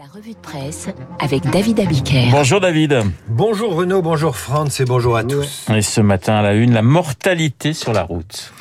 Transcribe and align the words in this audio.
La 0.00 0.06
revue 0.06 0.32
de 0.32 0.38
presse 0.38 0.88
avec 1.18 1.42
David 1.50 1.78
Abiker. 1.78 2.28
Bonjour 2.30 2.58
David. 2.58 3.02
Bonjour 3.28 3.74
Renaud, 3.74 4.00
bonjour 4.00 4.34
France 4.34 4.80
et 4.80 4.86
bonjour 4.86 5.14
à 5.14 5.24
tous. 5.24 5.66
Et 5.68 5.82
ce 5.82 6.00
matin 6.00 6.36
à 6.36 6.42
la 6.42 6.54
une, 6.54 6.72
la 6.72 6.80
mortalité 6.80 7.74
sur 7.74 7.92
la 7.92 8.02
route. 8.02 8.54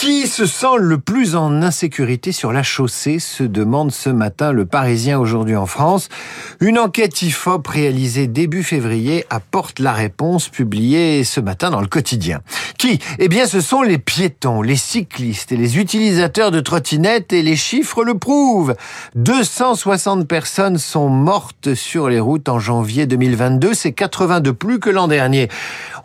Qui 0.00 0.26
se 0.26 0.46
sent 0.46 0.78
le 0.78 0.96
plus 0.96 1.36
en 1.36 1.60
insécurité 1.60 2.32
sur 2.32 2.54
la 2.54 2.62
chaussée 2.62 3.18
se 3.18 3.42
demande 3.42 3.92
ce 3.92 4.08
matin 4.08 4.50
le 4.50 4.64
Parisien 4.64 5.18
aujourd'hui 5.18 5.56
en 5.56 5.66
France. 5.66 6.08
Une 6.58 6.78
enquête 6.78 7.20
IFOP 7.20 7.66
réalisée 7.68 8.26
début 8.26 8.62
février 8.62 9.26
apporte 9.28 9.78
la 9.78 9.92
réponse 9.92 10.48
publiée 10.48 11.22
ce 11.22 11.40
matin 11.40 11.68
dans 11.68 11.82
le 11.82 11.86
quotidien. 11.86 12.40
Qui? 12.78 12.98
Eh 13.18 13.28
bien 13.28 13.44
ce 13.44 13.60
sont 13.60 13.82
les 13.82 13.98
piétons, 13.98 14.62
les 14.62 14.76
cyclistes 14.76 15.52
et 15.52 15.58
les 15.58 15.78
utilisateurs 15.78 16.50
de 16.50 16.60
trottinettes 16.60 17.34
et 17.34 17.42
les 17.42 17.56
chiffres 17.56 18.02
le 18.02 18.14
prouvent. 18.14 18.76
260 19.16 20.26
personnes 20.26 20.78
sont 20.78 21.10
mortes 21.10 21.74
sur 21.74 22.08
les 22.08 22.20
routes 22.20 22.48
en 22.48 22.58
janvier 22.58 23.04
2022, 23.04 23.74
c'est 23.74 23.92
80 23.92 24.40
de 24.40 24.50
plus 24.50 24.80
que 24.80 24.88
l'an 24.88 25.08
dernier. 25.08 25.50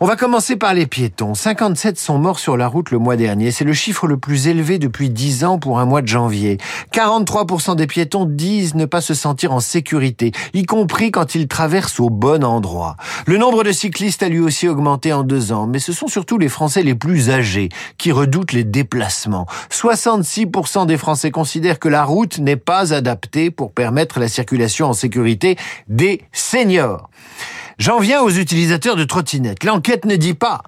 On 0.00 0.06
va 0.06 0.16
commencer 0.16 0.56
par 0.56 0.74
les 0.74 0.86
piétons. 0.86 1.32
57 1.32 1.98
sont 1.98 2.18
morts 2.18 2.38
sur 2.38 2.58
la 2.58 2.68
route 2.68 2.90
le 2.90 2.98
mois 2.98 3.16
dernier. 3.16 3.50
C'est 3.52 3.64
le 3.64 3.72
le 4.06 4.16
plus 4.16 4.48
élevé 4.48 4.78
depuis 4.78 5.10
10 5.10 5.44
ans 5.44 5.58
pour 5.58 5.78
un 5.78 5.84
mois 5.84 6.02
de 6.02 6.08
janvier. 6.08 6.58
43% 6.92 7.76
des 7.76 7.86
piétons 7.86 8.24
disent 8.24 8.74
ne 8.74 8.84
pas 8.84 9.00
se 9.00 9.14
sentir 9.14 9.52
en 9.52 9.60
sécurité, 9.60 10.32
y 10.54 10.64
compris 10.64 11.10
quand 11.10 11.34
ils 11.34 11.46
traversent 11.46 12.00
au 12.00 12.10
bon 12.10 12.42
endroit. 12.44 12.96
Le 13.26 13.38
nombre 13.38 13.62
de 13.62 13.70
cyclistes 13.70 14.22
a 14.22 14.28
lui 14.28 14.40
aussi 14.40 14.66
augmenté 14.68 15.12
en 15.12 15.22
deux 15.22 15.52
ans, 15.52 15.66
mais 15.66 15.78
ce 15.78 15.92
sont 15.92 16.08
surtout 16.08 16.36
les 16.36 16.48
Français 16.48 16.82
les 16.82 16.94
plus 16.94 17.30
âgés 17.30 17.68
qui 17.96 18.10
redoutent 18.10 18.52
les 18.52 18.64
déplacements. 18.64 19.46
66% 19.70 20.86
des 20.86 20.96
Français 20.98 21.30
considèrent 21.30 21.78
que 21.78 21.88
la 21.88 22.04
route 22.04 22.38
n'est 22.38 22.56
pas 22.56 22.92
adaptée 22.92 23.50
pour 23.50 23.72
permettre 23.72 24.18
la 24.18 24.28
circulation 24.28 24.88
en 24.88 24.92
sécurité 24.92 25.56
des 25.88 26.22
seniors. 26.32 27.08
J'en 27.78 28.00
viens 28.00 28.22
aux 28.22 28.30
utilisateurs 28.30 28.96
de 28.96 29.04
trottinettes. 29.04 29.62
L'enquête 29.62 30.06
ne 30.06 30.16
dit 30.16 30.34
pas 30.34 30.62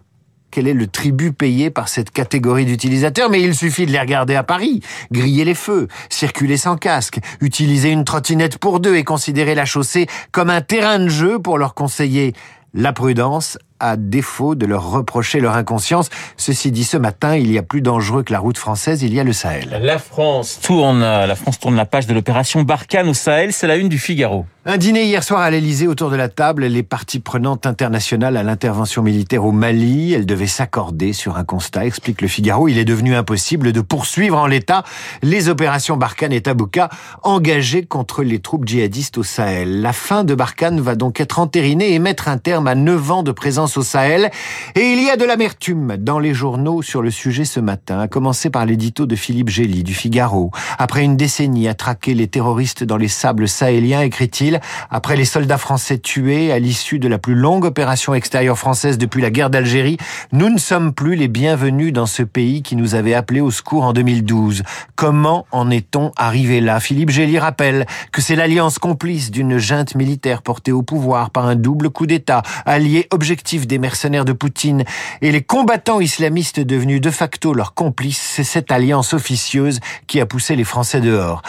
quel 0.50 0.66
est 0.66 0.74
le 0.74 0.86
tribut 0.86 1.32
payé 1.32 1.70
par 1.70 1.88
cette 1.88 2.10
catégorie 2.10 2.64
d'utilisateurs, 2.64 3.30
mais 3.30 3.42
il 3.42 3.54
suffit 3.54 3.86
de 3.86 3.92
les 3.92 4.00
regarder 4.00 4.34
à 4.34 4.42
Paris, 4.42 4.80
griller 5.12 5.44
les 5.44 5.54
feux, 5.54 5.88
circuler 6.08 6.56
sans 6.56 6.76
casque, 6.76 7.18
utiliser 7.40 7.90
une 7.90 8.04
trottinette 8.04 8.58
pour 8.58 8.80
deux 8.80 8.96
et 8.96 9.04
considérer 9.04 9.54
la 9.54 9.64
chaussée 9.64 10.06
comme 10.32 10.50
un 10.50 10.60
terrain 10.60 10.98
de 10.98 11.08
jeu 11.08 11.38
pour 11.38 11.58
leur 11.58 11.74
conseiller 11.74 12.32
la 12.74 12.92
prudence 12.92 13.58
à 13.80 13.96
défaut 13.96 14.54
de 14.54 14.66
leur 14.66 14.90
reprocher 14.90 15.40
leur 15.40 15.54
inconscience. 15.54 16.10
Ceci 16.36 16.70
dit, 16.70 16.84
ce 16.84 16.96
matin, 16.96 17.36
il 17.36 17.50
y 17.50 17.58
a 17.58 17.62
plus 17.62 17.82
dangereux 17.82 18.22
que 18.22 18.32
la 18.32 18.38
route 18.38 18.58
française, 18.58 19.02
il 19.02 19.14
y 19.14 19.20
a 19.20 19.24
le 19.24 19.32
Sahel. 19.32 19.80
La 19.82 19.98
France 19.98 20.58
tourne, 20.62 21.00
la 21.00 21.34
France 21.36 21.58
tourne 21.58 21.76
la 21.76 21.86
page 21.86 22.06
de 22.06 22.14
l'opération 22.14 22.62
Barkhane 22.62 23.08
au 23.08 23.14
Sahel, 23.14 23.52
c'est 23.52 23.66
la 23.66 23.76
une 23.76 23.88
du 23.88 23.98
Figaro. 23.98 24.46
Un 24.64 24.76
dîner 24.76 25.04
hier 25.04 25.24
soir 25.24 25.40
à 25.40 25.50
l'Elysée 25.50 25.86
autour 25.86 26.10
de 26.10 26.16
la 26.16 26.28
table, 26.28 26.66
les 26.66 26.82
parties 26.82 27.20
prenantes 27.20 27.64
internationales 27.64 28.36
à 28.36 28.42
l'intervention 28.42 29.02
militaire 29.02 29.44
au 29.46 29.52
Mali, 29.52 30.12
elles 30.12 30.26
devaient 30.26 30.46
s'accorder 30.46 31.14
sur 31.14 31.38
un 31.38 31.44
constat, 31.44 31.86
explique 31.86 32.20
le 32.20 32.28
Figaro. 32.28 32.68
Il 32.68 32.76
est 32.76 32.84
devenu 32.84 33.14
impossible 33.14 33.72
de 33.72 33.80
poursuivre 33.80 34.36
en 34.36 34.46
l'état 34.46 34.84
les 35.22 35.48
opérations 35.48 35.96
Barkhane 35.96 36.34
et 36.34 36.42
Tabouka 36.42 36.90
engagées 37.22 37.86
contre 37.86 38.22
les 38.22 38.40
troupes 38.40 38.66
djihadistes 38.66 39.18
au 39.18 39.22
Sahel. 39.22 39.80
La 39.80 39.94
fin 39.94 40.22
de 40.24 40.34
Barkhane 40.34 40.80
va 40.80 40.96
donc 40.96 41.20
être 41.20 41.38
entérinée 41.38 41.94
et 41.94 41.98
mettre 41.98 42.28
un 42.28 42.38
terme 42.38 42.66
à 42.66 42.74
neuf 42.74 43.10
ans 43.10 43.22
de 43.22 43.32
présence 43.32 43.67
au 43.76 43.82
Sahel. 43.82 44.30
Et 44.74 44.92
il 44.92 45.02
y 45.02 45.10
a 45.10 45.16
de 45.16 45.24
l'amertume 45.24 45.96
dans 45.98 46.18
les 46.18 46.34
journaux 46.34 46.82
sur 46.82 47.02
le 47.02 47.10
sujet 47.10 47.44
ce 47.44 47.60
matin, 47.60 48.00
à 48.00 48.08
commencer 48.08 48.50
par 48.50 48.66
l'édito 48.66 49.06
de 49.06 49.16
Philippe 49.16 49.48
Gély 49.48 49.82
du 49.82 49.94
Figaro. 49.94 50.50
Après 50.78 51.04
une 51.04 51.16
décennie 51.16 51.68
à 51.68 51.74
traquer 51.74 52.14
les 52.14 52.28
terroristes 52.28 52.84
dans 52.84 52.96
les 52.96 53.08
sables 53.08 53.48
sahéliens, 53.48 54.02
écrit-il, 54.02 54.60
après 54.90 55.16
les 55.16 55.24
soldats 55.24 55.58
français 55.58 55.98
tués 55.98 56.52
à 56.52 56.58
l'issue 56.58 56.98
de 56.98 57.08
la 57.08 57.18
plus 57.18 57.34
longue 57.34 57.64
opération 57.64 58.14
extérieure 58.14 58.58
française 58.58 58.98
depuis 58.98 59.22
la 59.22 59.30
guerre 59.30 59.50
d'Algérie, 59.50 59.98
nous 60.32 60.48
ne 60.48 60.58
sommes 60.58 60.92
plus 60.92 61.16
les 61.16 61.28
bienvenus 61.28 61.92
dans 61.92 62.06
ce 62.06 62.22
pays 62.22 62.62
qui 62.62 62.76
nous 62.76 62.94
avait 62.94 63.14
appelés 63.14 63.40
au 63.40 63.50
secours 63.50 63.84
en 63.84 63.92
2012. 63.92 64.62
Comment 64.94 65.46
en 65.50 65.70
est-on 65.70 66.12
arrivé 66.16 66.60
là? 66.60 66.80
Philippe 66.80 67.10
Gély 67.10 67.38
rappelle 67.38 67.86
que 68.12 68.22
c'est 68.22 68.36
l'alliance 68.36 68.78
complice 68.78 69.30
d'une 69.30 69.58
junte 69.58 69.94
militaire 69.94 70.42
portée 70.42 70.72
au 70.72 70.82
pouvoir 70.82 71.30
par 71.30 71.46
un 71.46 71.56
double 71.56 71.90
coup 71.90 72.06
d'État, 72.06 72.42
allié 72.66 73.06
objectif 73.10 73.57
des 73.66 73.78
mercenaires 73.78 74.24
de 74.24 74.32
Poutine 74.32 74.84
et 75.22 75.32
les 75.32 75.42
combattants 75.42 76.00
islamistes 76.00 76.60
devenus 76.60 77.00
de 77.00 77.10
facto 77.10 77.52
leurs 77.52 77.74
complices. 77.74 78.20
C'est 78.20 78.44
cette 78.44 78.70
alliance 78.70 79.14
officieuse 79.14 79.80
qui 80.06 80.20
a 80.20 80.26
poussé 80.26 80.56
les 80.56 80.64
Français 80.64 81.00
dehors. 81.00 81.42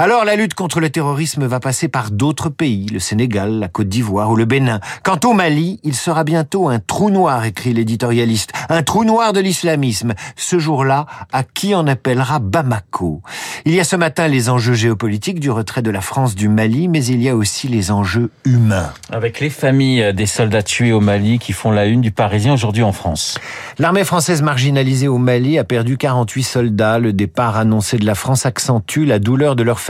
Alors 0.00 0.24
la 0.24 0.36
lutte 0.36 0.54
contre 0.54 0.78
le 0.78 0.90
terrorisme 0.90 1.44
va 1.46 1.58
passer 1.58 1.88
par 1.88 2.12
d'autres 2.12 2.50
pays, 2.50 2.86
le 2.86 3.00
Sénégal, 3.00 3.58
la 3.58 3.66
Côte 3.66 3.88
d'Ivoire 3.88 4.30
ou 4.30 4.36
le 4.36 4.44
Bénin. 4.44 4.78
Quant 5.02 5.18
au 5.24 5.32
Mali, 5.32 5.80
il 5.82 5.96
sera 5.96 6.22
bientôt 6.22 6.68
un 6.68 6.78
trou 6.78 7.10
noir, 7.10 7.44
écrit 7.44 7.72
l'éditorialiste, 7.72 8.52
un 8.68 8.84
trou 8.84 9.02
noir 9.02 9.32
de 9.32 9.40
l'islamisme. 9.40 10.14
Ce 10.36 10.60
jour-là, 10.60 11.06
à 11.32 11.42
qui 11.42 11.74
en 11.74 11.88
appellera 11.88 12.38
Bamako? 12.38 13.22
Il 13.64 13.74
y 13.74 13.80
a 13.80 13.84
ce 13.84 13.96
matin 13.96 14.28
les 14.28 14.48
enjeux 14.48 14.74
géopolitiques 14.74 15.40
du 15.40 15.50
retrait 15.50 15.82
de 15.82 15.90
la 15.90 16.00
France 16.00 16.36
du 16.36 16.48
Mali, 16.48 16.86
mais 16.86 17.04
il 17.04 17.20
y 17.20 17.28
a 17.28 17.34
aussi 17.34 17.66
les 17.66 17.90
enjeux 17.90 18.30
humains. 18.44 18.92
Avec 19.10 19.40
les 19.40 19.50
familles 19.50 20.14
des 20.14 20.26
soldats 20.26 20.62
tués 20.62 20.92
au 20.92 21.00
Mali 21.00 21.40
qui 21.40 21.52
font 21.52 21.72
la 21.72 21.86
une 21.86 22.02
du 22.02 22.12
Parisien 22.12 22.54
aujourd'hui 22.54 22.84
en 22.84 22.92
France. 22.92 23.36
L'armée 23.80 24.04
française 24.04 24.42
marginalisée 24.42 25.08
au 25.08 25.18
Mali 25.18 25.58
a 25.58 25.64
perdu 25.64 25.98
48 25.98 26.42
soldats. 26.44 27.00
Le 27.00 27.12
départ 27.12 27.56
annoncé 27.56 27.98
de 27.98 28.06
la 28.06 28.14
France 28.14 28.46
accentue 28.46 29.04
la 29.04 29.18
douleur 29.18 29.56
de 29.56 29.64
leur 29.64 29.80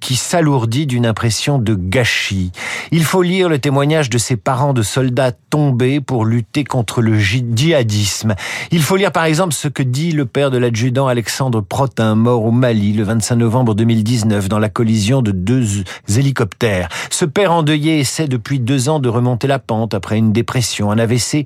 qui 0.00 0.16
s'alourdit 0.16 0.86
d'une 0.86 1.06
impression 1.06 1.58
de 1.58 1.74
gâchis. 1.74 2.52
Il 2.92 3.04
faut 3.04 3.22
lire 3.22 3.48
le 3.48 3.58
témoignage 3.58 4.10
de 4.10 4.18
ces 4.18 4.36
parents 4.36 4.72
de 4.72 4.82
soldats 4.82 5.32
tombés 5.32 6.00
pour 6.00 6.24
lutter 6.24 6.64
contre 6.64 7.02
le 7.02 7.18
djihadisme. 7.18 8.34
Il 8.70 8.82
faut 8.82 8.96
lire 8.96 9.12
par 9.12 9.24
exemple 9.24 9.54
ce 9.54 9.68
que 9.68 9.82
dit 9.82 10.12
le 10.12 10.26
père 10.26 10.50
de 10.50 10.58
l'adjudant 10.58 11.06
Alexandre 11.06 11.60
Protin, 11.60 12.14
mort 12.14 12.44
au 12.44 12.50
Mali 12.50 12.92
le 12.92 13.04
25 13.04 13.36
novembre 13.36 13.74
2019 13.74 14.48
dans 14.48 14.58
la 14.58 14.68
collision 14.68 15.22
de 15.22 15.32
deux 15.32 15.84
hélicoptères. 16.16 16.88
Ce 17.10 17.24
père 17.24 17.52
endeuillé 17.52 17.98
essaie 17.98 18.28
depuis 18.28 18.60
deux 18.60 18.88
ans 18.88 19.00
de 19.00 19.08
remonter 19.08 19.46
la 19.46 19.58
pente 19.58 19.94
après 19.94 20.18
une 20.18 20.32
dépression, 20.32 20.90
un 20.90 20.98
AVC 20.98 21.44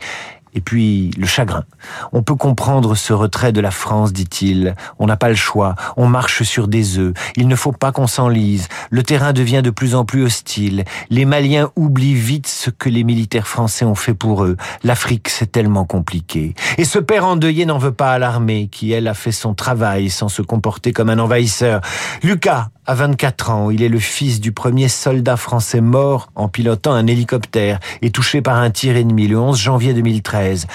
et 0.54 0.60
puis 0.60 1.10
le 1.18 1.26
chagrin. 1.26 1.64
On 2.12 2.22
peut 2.22 2.34
comprendre 2.34 2.94
ce 2.94 3.12
retrait 3.12 3.52
de 3.52 3.60
la 3.60 3.70
France, 3.70 4.12
dit-il. 4.12 4.74
On 4.98 5.06
n'a 5.06 5.16
pas 5.16 5.28
le 5.28 5.34
choix. 5.34 5.74
On 5.96 6.06
marche 6.06 6.42
sur 6.42 6.68
des 6.68 6.98
œufs. 6.98 7.14
Il 7.36 7.48
ne 7.48 7.56
faut 7.56 7.72
pas 7.72 7.92
qu'on 7.92 8.06
s'enlise. 8.06 8.68
Le 8.90 9.02
terrain 9.02 9.32
devient 9.32 9.62
de 9.62 9.70
plus 9.70 9.94
en 9.94 10.04
plus 10.04 10.24
hostile. 10.24 10.84
Les 11.10 11.24
Maliens 11.24 11.70
oublient 11.76 12.14
vite 12.14 12.46
ce 12.46 12.70
que 12.70 12.88
les 12.88 13.04
militaires 13.04 13.46
français 13.46 13.84
ont 13.84 13.94
fait 13.94 14.14
pour 14.14 14.44
eux. 14.44 14.56
L'Afrique, 14.84 15.28
c'est 15.28 15.52
tellement 15.52 15.84
compliqué. 15.84 16.54
Et 16.76 16.84
ce 16.84 16.98
père 16.98 17.26
endeuillé 17.26 17.66
n'en 17.66 17.78
veut 17.78 17.92
pas 17.92 18.12
à 18.12 18.18
l'armée, 18.18 18.68
qui, 18.70 18.92
elle, 18.92 19.08
a 19.08 19.14
fait 19.14 19.32
son 19.32 19.54
travail 19.54 20.10
sans 20.10 20.28
se 20.28 20.42
comporter 20.42 20.92
comme 20.92 21.10
un 21.10 21.18
envahisseur. 21.18 21.80
Lucas 22.22 22.68
a 22.88 22.94
24 22.94 23.50
ans. 23.50 23.70
Il 23.70 23.82
est 23.82 23.88
le 23.90 23.98
fils 23.98 24.40
du 24.40 24.50
premier 24.50 24.88
soldat 24.88 25.36
français 25.36 25.82
mort 25.82 26.32
en 26.34 26.48
pilotant 26.48 26.94
un 26.94 27.06
hélicoptère 27.06 27.78
et 28.00 28.10
touché 28.10 28.40
par 28.40 28.56
un 28.56 28.70
tir 28.70 28.96
ennemi 28.96 29.28
le 29.28 29.38
11 29.38 29.56
janvier 29.56 29.92
2013. 29.92 30.66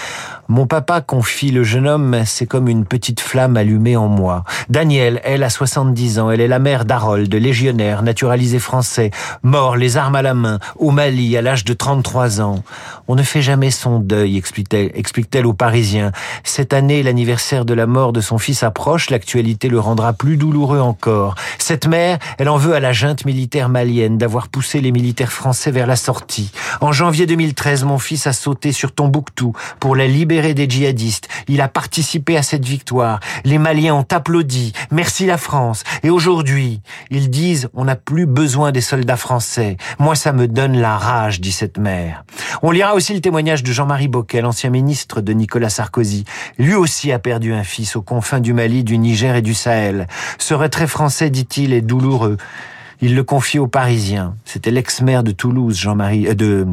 Mon 0.54 0.68
papa 0.68 1.02
confie 1.02 1.50
le 1.50 1.64
jeune 1.64 1.88
homme, 1.88 2.22
c'est 2.28 2.46
comme 2.46 2.68
une 2.68 2.86
petite 2.86 3.22
flamme 3.22 3.58
allumée 3.58 3.98
en 3.98 4.08
moi. 4.08 4.44
Daniel, 4.70 5.20
elle 5.24 5.42
a 5.42 5.50
70 5.50 6.20
ans, 6.20 6.30
elle 6.30 6.42
est 6.42 6.48
la 6.48 6.60
mère 6.60 6.86
d'Harold, 6.86 7.34
légionnaire, 7.34 8.04
naturalisé 8.04 8.60
français, 8.60 9.10
mort 9.42 9.78
les 9.78 9.98
armes 9.98 10.14
à 10.14 10.22
la 10.22 10.36
main, 10.36 10.60
au 10.76 10.92
Mali, 10.92 11.36
à 11.38 11.42
l'âge 11.42 11.66
de 11.66 11.74
33 11.74 12.40
ans. 12.40 12.64
On 13.08 13.16
ne 13.16 13.24
fait 13.24 13.42
jamais 13.42 13.72
son 13.72 13.98
deuil, 13.98 14.38
explique-t-elle 14.38 14.92
explique 14.94 15.36
aux 15.44 15.54
Parisiens. 15.54 16.12
Cette 16.44 16.74
année, 16.74 17.02
l'anniversaire 17.02 17.66
de 17.66 17.74
la 17.74 17.88
mort 17.88 18.14
de 18.14 18.22
son 18.22 18.38
fils 18.38 18.62
approche, 18.62 19.10
l'actualité 19.10 19.70
le 19.70 19.80
rendra 19.80 20.14
plus 20.14 20.38
douloureux 20.38 20.82
encore. 20.82 21.34
Cette 21.58 21.88
mère, 21.88 22.20
elle 22.38 22.50
en 22.50 22.58
veut 22.58 22.76
à 22.76 22.80
la 22.80 22.94
junte 22.94 23.26
militaire 23.26 23.70
malienne 23.70 24.20
d'avoir 24.20 24.50
poussé 24.50 24.82
les 24.82 24.92
militaires 24.92 25.32
français 25.32 25.72
vers 25.72 25.88
la 25.88 25.96
sortie. 25.96 26.52
En 26.80 26.92
janvier 26.92 27.26
2013, 27.26 27.86
mon 27.86 27.98
fils 27.98 28.28
a 28.28 28.34
sauté 28.34 28.72
sur 28.72 28.92
Tombouctou 28.92 29.54
pour 29.80 29.96
la 29.96 30.06
libérer 30.06 30.43
des 30.52 30.70
djihadistes. 30.70 31.30
Il 31.48 31.62
a 31.62 31.70
participé 31.70 32.36
à 32.36 32.44
cette 32.44 32.66
victoire. 32.66 33.22
Les 33.46 33.58
Maliens 33.58 33.96
ont 33.96 34.06
applaudi. 34.12 34.74
Merci 34.92 35.26
la 35.26 35.38
France. 35.38 35.84
Et 36.04 36.10
aujourd'hui, 36.10 36.82
ils 37.10 37.30
disent 37.30 37.70
on 37.74 37.86
n'a 37.86 37.96
plus 37.96 38.26
besoin 38.26 38.74
des 38.74 38.82
soldats 38.82 39.16
français. 39.16 39.78
Moi, 40.00 40.16
ça 40.16 40.34
me 40.34 40.50
donne 40.50 40.78
la 40.78 40.98
rage, 40.98 41.40
dit 41.40 41.54
cette 41.54 41.78
mère. 41.78 42.26
On 42.62 42.72
lira 42.72 42.94
aussi 42.96 43.14
le 43.14 43.22
témoignage 43.22 43.64
de 43.64 43.72
Jean-Marie 43.72 44.10
Bockel, 44.10 44.46
ancien 44.46 44.70
ministre 44.70 45.22
de 45.22 45.32
Nicolas 45.32 45.70
Sarkozy. 45.70 46.26
Lui 46.58 46.76
aussi 46.76 47.14
a 47.14 47.20
perdu 47.20 47.54
un 47.54 47.64
fils 47.64 47.96
aux 47.96 48.02
confins 48.02 48.42
du 48.42 48.52
Mali, 48.54 48.84
du 48.84 48.98
Niger 48.98 49.38
et 49.38 49.42
du 49.42 49.54
Sahel. 49.54 50.08
Ce 50.38 50.54
retrait 50.54 50.88
français, 50.88 51.30
dit-il, 51.30 51.72
est 51.72 51.82
douloureux. 51.82 52.38
Il 53.04 53.16
le 53.16 53.24
confiait 53.26 53.60
aux 53.60 53.68
Parisiens. 53.68 54.38
C'était 54.46 54.72
l'ex-maire 54.72 55.24
de 55.24 55.32
Toulouse, 55.32 55.78
Jean-Marie, 55.78 56.26
euh, 56.26 56.36
de 56.36 56.66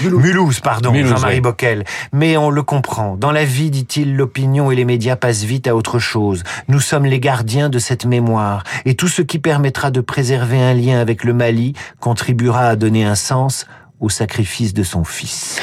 Mulhouse, 0.00 0.60
pardon, 0.60 0.94
Jean-Marie 0.94 1.42
Bockel. 1.42 1.84
Mais 2.10 2.38
on 2.38 2.48
le 2.48 2.62
comprend. 2.62 3.16
Dans 3.16 3.30
la 3.30 3.44
vie, 3.44 3.70
dit-il, 3.70 4.16
l'opinion 4.16 4.70
et 4.70 4.76
les 4.76 4.86
médias 4.86 5.16
passent 5.16 5.44
vite 5.44 5.66
à 5.68 5.76
autre 5.76 5.98
chose. 5.98 6.42
Nous 6.68 6.80
sommes 6.80 7.04
les 7.04 7.20
gardiens 7.20 7.68
de 7.68 7.78
cette 7.78 8.06
mémoire. 8.06 8.64
Et 8.86 8.94
tout 8.94 9.08
ce 9.08 9.20
qui 9.20 9.38
permettra 9.38 9.90
de 9.90 10.00
préserver 10.00 10.58
un 10.58 10.72
lien 10.72 10.98
avec 10.98 11.22
le 11.22 11.34
Mali 11.34 11.74
contribuera 12.00 12.68
à 12.68 12.76
donner 12.76 13.04
un 13.04 13.14
sens 13.14 13.66
au 14.00 14.08
sacrifice 14.08 14.72
de 14.72 14.84
son 14.84 15.04
fils. 15.04 15.60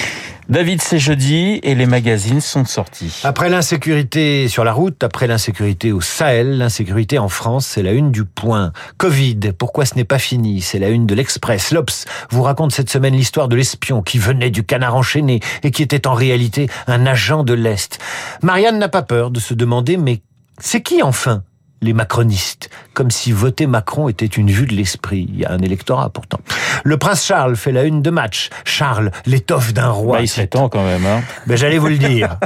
David, 0.52 0.82
c'est 0.82 1.00
jeudi 1.00 1.62
et 1.64 1.76
les 1.76 1.86
magazines 1.86 2.42
sont 2.42 2.66
sortis. 2.66 3.22
Après 3.24 3.48
l'insécurité 3.48 4.50
sur 4.50 4.66
la 4.66 4.74
route, 4.74 5.02
après 5.02 5.26
l'insécurité 5.26 5.94
au 5.94 6.02
Sahel, 6.02 6.58
l'insécurité 6.58 7.18
en 7.20 7.30
France, 7.30 7.66
c'est 7.66 7.82
la 7.82 7.94
une 7.94 8.12
du 8.12 8.26
point. 8.26 8.74
Covid, 8.98 9.54
pourquoi 9.58 9.86
ce 9.86 9.96
n'est 9.96 10.04
pas 10.04 10.20
fini? 10.20 10.60
C'est 10.60 10.78
la 10.78 10.90
une 10.90 11.06
de 11.06 11.16
l'Express. 11.16 11.72
L'Obs 11.72 12.04
vous 12.32 12.42
raconte 12.42 12.74
cette 12.74 12.90
semaine 12.90 13.16
l'histoire 13.16 13.48
de 13.48 13.56
l'espion 13.56 14.02
qui 14.02 14.20
venait 14.20 14.50
du 14.50 14.66
canard 14.66 14.98
enchaîné 14.98 15.40
et 15.64 15.72
qui 15.72 15.84
était 15.84 16.06
en 16.06 16.14
réalité 16.14 16.70
un 16.86 17.06
agent 17.06 17.46
de 17.46 17.54
l'Est. 17.54 18.00
Marianne 18.44 18.78
n'a 18.78 18.90
pas 18.90 19.04
peur 19.04 19.32
de 19.32 19.40
se 19.40 19.54
demander, 19.54 19.96
mais 19.96 20.22
c'est 20.60 20.82
qui 20.82 21.02
enfin? 21.02 21.44
Les 21.82 21.94
macronistes, 21.94 22.70
comme 22.94 23.10
si 23.10 23.32
voter 23.32 23.66
Macron 23.66 24.08
était 24.08 24.26
une 24.26 24.52
vue 24.52 24.68
de 24.68 24.74
l'esprit. 24.74 25.28
Il 25.30 25.40
y 25.40 25.46
a 25.46 25.52
un 25.52 25.60
électorat 25.60 26.10
pourtant. 26.10 26.40
Le 26.84 26.98
prince 26.98 27.26
Charles 27.26 27.56
fait 27.56 27.72
la 27.72 27.84
une 27.84 28.02
de 28.02 28.10
match. 28.10 28.50
Charles, 28.66 29.12
l'étoffe 29.26 29.74
d'un 29.74 29.90
roi. 29.90 30.20
Bah, 30.20 30.24
il 30.24 30.48
temps 30.48 30.70
quand 30.70 30.84
même. 30.84 31.06
Hein. 31.06 31.22
Ben, 31.48 31.58
J'allais 31.58 31.78
vous 31.78 31.88
le 31.88 31.98
dire. 31.98 32.38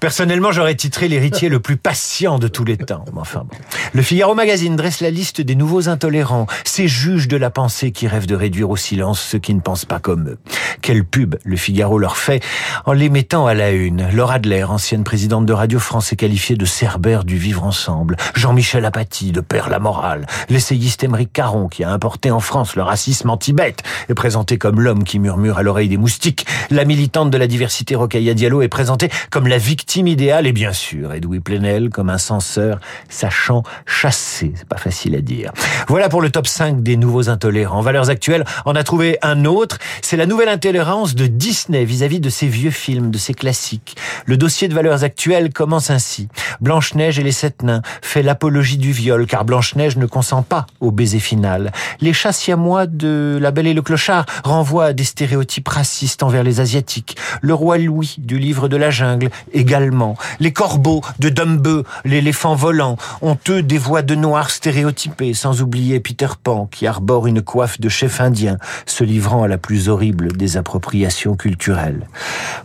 Personnellement, 0.00 0.52
j'aurais 0.52 0.74
titré 0.74 1.08
l'héritier 1.08 1.48
le 1.48 1.60
plus 1.60 1.76
patient 1.76 2.38
de 2.38 2.48
tous 2.48 2.64
les 2.64 2.76
temps. 2.76 3.04
Enfin 3.16 3.40
bon. 3.40 3.56
Le 3.92 4.02
Figaro 4.02 4.34
Magazine 4.34 4.76
dresse 4.76 5.00
la 5.00 5.10
liste 5.10 5.40
des 5.40 5.54
nouveaux 5.54 5.88
intolérants, 5.88 6.46
ces 6.64 6.86
juges 6.86 7.28
de 7.28 7.36
la 7.36 7.50
pensée 7.50 7.92
qui 7.92 8.06
rêvent 8.06 8.26
de 8.26 8.34
réduire 8.34 8.70
au 8.70 8.76
silence 8.76 9.20
ceux 9.20 9.38
qui 9.38 9.54
ne 9.54 9.60
pensent 9.60 9.84
pas 9.84 9.98
comme 9.98 10.28
eux. 10.28 10.38
Quelle 10.82 11.04
pub 11.04 11.36
le 11.44 11.56
Figaro 11.56 11.98
leur 11.98 12.16
fait 12.16 12.42
en 12.84 12.92
les 12.92 13.08
mettant 13.08 13.46
à 13.46 13.54
la 13.54 13.70
une. 13.70 14.08
Laura 14.12 14.34
Adler, 14.34 14.64
ancienne 14.64 15.02
présidente 15.02 15.46
de 15.46 15.52
Radio 15.54 15.78
France, 15.78 16.12
est 16.12 16.16
qualifiée 16.16 16.56
de 16.56 16.66
cerbère 16.66 17.24
du 17.24 17.38
vivre 17.38 17.64
ensemble. 17.64 18.16
Jean-Michel 18.34 18.75
Apathy, 18.84 19.32
de 19.32 19.40
père 19.40 19.68
la 19.68 19.78
morale. 19.78 20.26
L'essayiste 20.48 21.02
Émeric 21.04 21.32
Caron, 21.32 21.68
qui 21.68 21.84
a 21.84 21.90
importé 21.90 22.30
en 22.30 22.40
France 22.40 22.76
le 22.76 22.82
racisme 22.82 23.30
anti-bête, 23.30 23.82
est 24.08 24.14
présenté 24.14 24.58
comme 24.58 24.80
l'homme 24.80 25.04
qui 25.04 25.18
murmure 25.18 25.58
à 25.58 25.62
l'oreille 25.62 25.88
des 25.88 25.96
moustiques. 25.96 26.46
La 26.70 26.84
militante 26.84 27.30
de 27.30 27.38
la 27.38 27.46
diversité 27.46 27.94
Rocailla 27.94 28.34
Diallo 28.34 28.62
est 28.62 28.68
présentée 28.68 29.10
comme 29.30 29.46
la 29.46 29.58
victime 29.58 30.06
idéale 30.06 30.46
et 30.46 30.52
bien 30.52 30.72
sûr 30.72 31.14
Edoui 31.14 31.40
Plenel 31.40 31.90
comme 31.90 32.10
un 32.10 32.18
censeur 32.18 32.78
sachant 33.08 33.62
chasser. 33.86 34.52
C'est 34.56 34.68
pas 34.68 34.78
facile 34.78 35.14
à 35.14 35.20
dire. 35.20 35.52
Voilà 35.88 36.08
pour 36.08 36.20
le 36.20 36.30
top 36.30 36.46
5 36.46 36.82
des 36.82 36.96
nouveaux 36.96 37.28
intolérants. 37.28 37.80
Valeurs 37.80 38.10
actuelles, 38.10 38.44
on 38.64 38.74
a 38.74 38.82
trouvé 38.82 39.18
un 39.22 39.44
autre. 39.44 39.78
C'est 40.02 40.16
la 40.16 40.26
nouvelle 40.26 40.48
intolérance 40.48 41.14
de 41.14 41.26
Disney 41.26 41.84
vis-à-vis 41.84 42.20
de 42.20 42.30
ses 42.30 42.46
vieux 42.46 42.70
films, 42.70 43.10
de 43.10 43.18
ses 43.18 43.34
classiques. 43.34 43.96
Le 44.24 44.36
dossier 44.36 44.68
de 44.68 44.74
valeurs 44.74 45.04
actuelles 45.04 45.52
commence 45.52 45.90
ainsi. 45.90 46.28
Blanche-Neige 46.60 47.18
et 47.18 47.22
les 47.22 47.32
Sept 47.32 47.62
Nains 47.62 47.82
fait 48.02 48.22
l'apologie 48.22 48.78
du 48.78 48.92
viol 48.92 49.26
car 49.26 49.44
Blanche-Neige 49.44 49.96
ne 49.96 50.06
consent 50.06 50.42
pas 50.42 50.66
au 50.80 50.90
baiser 50.90 51.18
final. 51.18 51.72
Les 52.00 52.12
chats 52.12 52.32
siamois 52.32 52.86
de 52.86 53.38
La 53.40 53.50
Belle 53.50 53.66
et 53.66 53.74
le 53.74 53.82
Clochard 53.82 54.26
renvoient 54.44 54.86
à 54.86 54.92
des 54.92 55.04
stéréotypes 55.04 55.68
racistes 55.68 56.22
envers 56.22 56.42
les 56.42 56.60
Asiatiques. 56.60 57.16
Le 57.40 57.54
roi 57.54 57.78
Louis 57.78 58.16
du 58.18 58.38
livre 58.38 58.68
de 58.68 58.76
la 58.76 58.90
jungle 58.90 59.30
également. 59.52 60.16
Les 60.40 60.52
corbeaux 60.52 61.02
de 61.18 61.28
Dumbo, 61.28 61.84
l'éléphant 62.04 62.54
volant, 62.54 62.96
ont 63.22 63.38
eux 63.48 63.62
des 63.62 63.78
voix 63.78 64.02
de 64.02 64.14
noirs 64.14 64.50
stéréotypées, 64.50 65.34
sans 65.34 65.62
oublier 65.62 66.00
Peter 66.00 66.28
Pan 66.42 66.66
qui 66.70 66.86
arbore 66.86 67.26
une 67.26 67.42
coiffe 67.42 67.80
de 67.80 67.88
chef 67.88 68.20
indien, 68.20 68.58
se 68.86 69.04
livrant 69.04 69.42
à 69.42 69.48
la 69.48 69.58
plus 69.58 69.88
horrible 69.88 70.32
des 70.36 70.56
appropriations 70.56 71.36
culturelles. 71.36 72.06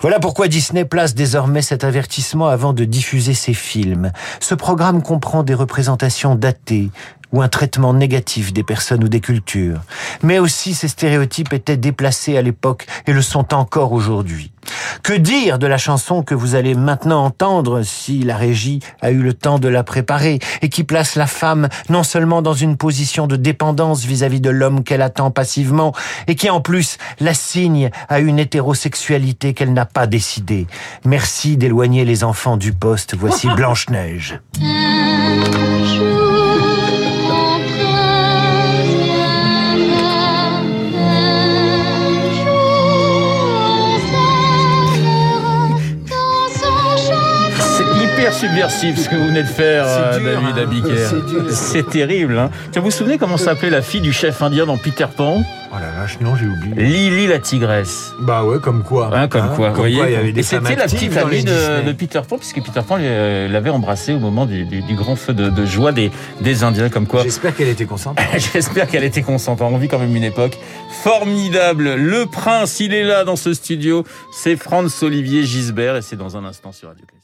Voilà 0.01 0.19
pourquoi 0.19 0.47
Disney 0.47 0.85
place 0.85 1.15
désormais 1.15 1.61
cet 1.61 1.83
avertissement 1.83 2.47
avant 2.47 2.73
de 2.73 2.85
diffuser 2.85 3.33
ses 3.33 3.53
films. 3.53 3.80
Ce 4.39 4.55
programme 4.55 5.01
comprend 5.01 5.43
des 5.43 5.53
représentations 5.53 6.35
datées, 6.35 6.91
ou 7.31 7.41
un 7.41 7.47
traitement 7.47 7.93
négatif 7.93 8.53
des 8.53 8.63
personnes 8.63 9.03
ou 9.03 9.09
des 9.09 9.19
cultures. 9.19 9.81
Mais 10.23 10.39
aussi 10.39 10.73
ces 10.73 10.87
stéréotypes 10.87 11.53
étaient 11.53 11.77
déplacés 11.77 12.37
à 12.37 12.41
l'époque 12.41 12.87
et 13.07 13.13
le 13.13 13.21
sont 13.21 13.53
encore 13.53 13.91
aujourd'hui. 13.93 14.51
Que 15.03 15.13
dire 15.13 15.57
de 15.57 15.67
la 15.67 15.77
chanson 15.77 16.23
que 16.23 16.35
vous 16.35 16.55
allez 16.55 16.75
maintenant 16.75 17.25
entendre 17.25 17.81
si 17.81 18.19
la 18.19 18.37
régie 18.37 18.79
a 19.01 19.11
eu 19.11 19.21
le 19.21 19.33
temps 19.33 19.59
de 19.59 19.67
la 19.67 19.83
préparer 19.83 20.39
et 20.61 20.69
qui 20.69 20.83
place 20.83 21.15
la 21.15 21.27
femme 21.27 21.67
non 21.89 22.03
seulement 22.03 22.41
dans 22.41 22.53
une 22.53 22.77
position 22.77 23.27
de 23.27 23.35
dépendance 23.35 24.03
vis-à-vis 24.05 24.41
de 24.41 24.49
l'homme 24.49 24.83
qu'elle 24.83 25.01
attend 25.01 25.31
passivement 25.31 25.93
et 26.27 26.35
qui 26.35 26.49
en 26.49 26.61
plus 26.61 26.97
la 27.19 27.33
signe 27.33 27.89
à 28.09 28.19
une 28.19 28.39
hétérosexualité 28.39 29.53
qu'elle 29.53 29.73
n'a 29.73 29.85
pas 29.85 30.07
décidée. 30.07 30.67
Merci 31.05 31.57
d'éloigner 31.57 32.05
les 32.05 32.23
enfants 32.23 32.57
du 32.57 32.73
poste. 32.73 33.15
Voici 33.15 33.47
Blanche-Neige. 33.55 34.39
Subversif 48.29 48.97
ce 48.99 49.09
que 49.09 49.15
vous 49.15 49.27
venez 49.27 49.41
de 49.41 49.47
faire, 49.47 49.85
euh, 49.87 50.19
David 50.19 50.57
hein. 50.57 50.61
Abiker. 50.61 51.49
C'est 51.49 51.89
terrible. 51.89 52.37
Hein. 52.37 52.51
vous 52.75 52.81
vous 52.83 52.91
souvenez 52.91 53.17
comment 53.17 53.37
s'appelait 53.37 53.71
la 53.71 53.81
fille 53.81 54.01
du 54.01 54.13
chef 54.13 54.41
indien 54.41 54.67
dans 54.67 54.77
Peter 54.77 55.07
Pan? 55.15 55.41
Oh 55.73 55.77
la 55.79 55.89
vache, 56.01 56.19
non, 56.19 56.35
j'ai 56.35 56.45
oublié. 56.45 56.75
Lily 56.75 57.27
la 57.27 57.39
tigresse. 57.39 58.11
Bah 58.19 58.43
ouais, 58.43 58.59
comme 58.59 58.83
quoi. 58.83 59.09
Hein, 59.13 59.27
comme 59.27 59.55
quoi, 59.55 59.69
vous 59.69 59.75
voyez. 59.75 59.97
y 59.97 60.15
avait 60.15 60.33
des 60.33 60.41
Et 60.41 60.43
c'était 60.43 60.75
la 60.75 60.85
petite 60.85 61.15
amie 61.17 61.43
de, 61.43 61.91
Peter 61.93 62.21
Pan, 62.27 62.37
puisque 62.37 62.61
Peter 62.61 62.81
Pan 62.85 62.97
euh, 62.99 63.47
l'avait 63.47 63.69
embrassée 63.69 64.13
au 64.13 64.19
moment 64.19 64.45
du, 64.45 64.65
grand 64.95 65.15
feu 65.15 65.33
de, 65.33 65.65
joie 65.65 65.91
des, 65.91 66.11
des 66.41 66.63
Indiens, 66.63 66.89
comme 66.89 67.07
quoi. 67.07 67.23
J'espère 67.23 67.55
qu'elle 67.55 67.69
était 67.69 67.85
consentante. 67.85 68.25
J'espère 68.53 68.87
qu'elle 68.87 69.05
était 69.05 69.23
consentante. 69.23 69.71
On 69.73 69.77
vit 69.77 69.87
quand 69.87 69.99
même 69.99 70.15
une 70.15 70.25
époque 70.25 70.57
formidable. 71.03 71.95
Le 71.95 72.25
prince, 72.25 72.79
il 72.81 72.93
est 72.93 73.03
là 73.03 73.23
dans 73.23 73.37
ce 73.37 73.53
studio. 73.53 74.03
C'est 74.33 74.57
Franz 74.57 75.03
Olivier 75.03 75.43
Gisbert 75.43 75.95
et 75.95 76.01
c'est 76.01 76.17
dans 76.17 76.35
un 76.35 76.43
instant 76.43 76.71
sur 76.73 76.89
Radio 76.89 77.05
Classique. 77.05 77.20